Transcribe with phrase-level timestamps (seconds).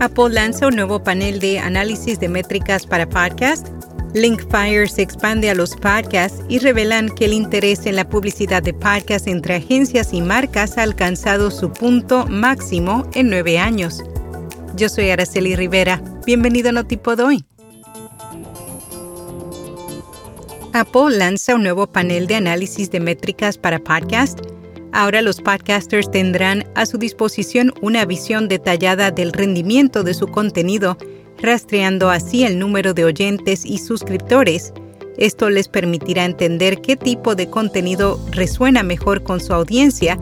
[0.00, 3.68] Apple lanza un nuevo panel de análisis de métricas para podcast.
[4.14, 8.72] Linkfire se expande a los podcasts y revelan que el interés en la publicidad de
[8.72, 14.02] podcasts entre agencias y marcas ha alcanzado su punto máximo en nueve años.
[14.74, 16.02] Yo soy Araceli Rivera.
[16.24, 17.44] Bienvenido a Notipod hoy.
[20.72, 24.40] Apple lanza un nuevo panel de análisis de métricas para podcast
[24.92, 30.96] Ahora los podcasters tendrán a su disposición una visión detallada del rendimiento de su contenido,
[31.40, 34.72] rastreando así el número de oyentes y suscriptores.
[35.16, 40.18] Esto les permitirá entender qué tipo de contenido resuena mejor con su audiencia.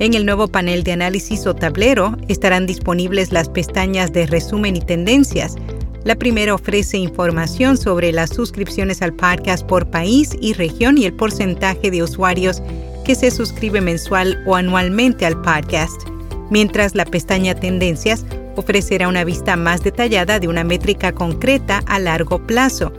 [0.00, 4.80] En el nuevo panel de análisis o tablero estarán disponibles las pestañas de resumen y
[4.80, 5.56] tendencias.
[6.04, 11.12] La primera ofrece información sobre las suscripciones al podcast por país y región y el
[11.12, 12.62] porcentaje de usuarios
[13.10, 16.00] que se suscribe mensual o anualmente al podcast,
[16.48, 22.38] mientras la pestaña Tendencias ofrecerá una vista más detallada de una métrica concreta a largo
[22.46, 22.92] plazo.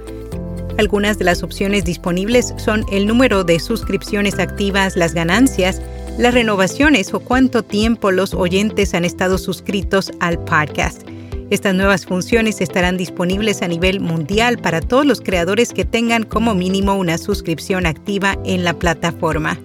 [0.78, 5.82] Algunas de las opciones disponibles son el número de suscripciones activas, las ganancias,
[6.18, 11.04] las renovaciones o cuánto tiempo los oyentes han estado suscritos al podcast.
[11.52, 16.54] Estas nuevas funciones estarán disponibles a nivel mundial para todos los creadores que tengan como
[16.54, 19.58] mínimo una suscripción activa en la plataforma.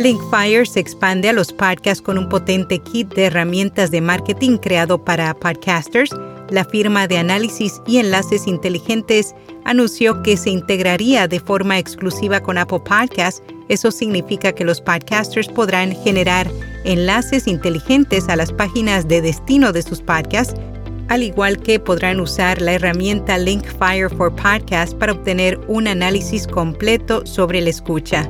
[0.00, 5.04] Linkfire se expande a los podcasts con un potente kit de herramientas de marketing creado
[5.04, 6.10] para podcasters.
[6.48, 9.34] La firma de análisis y enlaces inteligentes
[9.66, 13.42] anunció que se integraría de forma exclusiva con Apple Podcasts.
[13.68, 16.50] Eso significa que los podcasters podrán generar
[16.84, 20.58] enlaces inteligentes a las páginas de destino de sus podcasts,
[21.08, 27.26] al igual que podrán usar la herramienta Linkfire for Podcasts para obtener un análisis completo
[27.26, 28.26] sobre la escucha.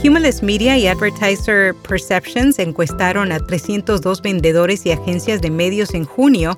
[0.00, 6.56] Cumulus Media y Advertiser Perceptions encuestaron a 302 vendedores y agencias de medios en junio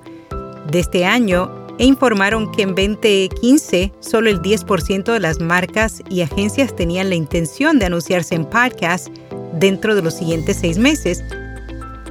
[0.71, 6.21] de este año e informaron que en 2015 solo el 10% de las marcas y
[6.21, 9.11] agencias tenían la intención de anunciarse en podcasts
[9.55, 11.25] dentro de los siguientes seis meses.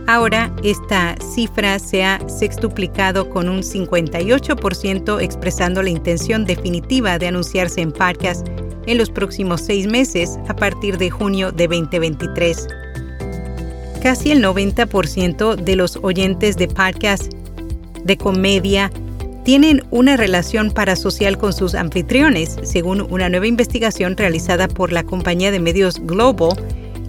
[0.07, 7.81] Ahora esta cifra se ha sextuplicado con un 58% expresando la intención definitiva de anunciarse
[7.81, 8.50] en podcasts
[8.90, 12.68] en los próximos seis meses a partir de junio de 2023.
[14.02, 17.32] Casi el 90% de los oyentes de podcast
[18.04, 18.92] de comedia
[19.44, 25.52] tienen una relación parasocial con sus anfitriones, según una nueva investigación realizada por la compañía
[25.52, 26.58] de medios Global.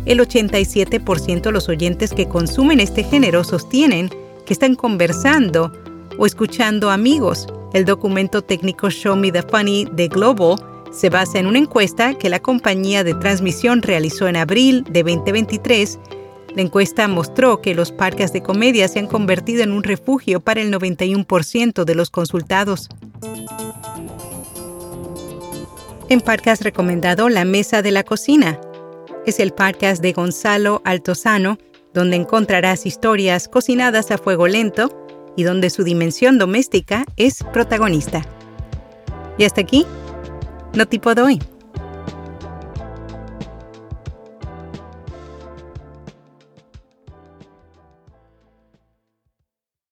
[0.05, 4.11] El 87% de los oyentes que consumen este género sostienen
[4.45, 5.73] que están conversando
[6.19, 7.47] o escuchando amigos.
[7.73, 10.57] El documento técnico Show Me the Funny de Global
[10.91, 15.99] se basa en una encuesta que la compañía de transmisión realizó en abril de 2023.
[16.55, 20.61] La encuesta mostró que los parques de comedia se han convertido en un refugio para
[20.61, 22.89] el 91% de los consultados.
[26.09, 28.61] En podcast recomendado La Mesa de la Cocina.
[29.27, 31.59] Es el podcast de Gonzalo Altozano,
[31.95, 34.91] donde encontrarás historias cocinadas a fuego lento
[35.37, 38.23] y donde su dimensión doméstica es protagonista.
[39.39, 39.87] Y hasta aquí
[40.75, 41.42] no tipo de hoy.